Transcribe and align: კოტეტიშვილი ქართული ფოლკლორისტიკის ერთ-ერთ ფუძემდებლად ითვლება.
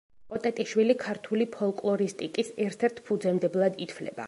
კოტეტიშვილი 0.35 0.95
ქართული 1.03 1.47
ფოლკლორისტიკის 1.57 2.51
ერთ-ერთ 2.67 3.05
ფუძემდებლად 3.11 3.81
ითვლება. 3.87 4.19